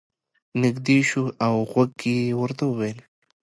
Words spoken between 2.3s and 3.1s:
ورته وویل.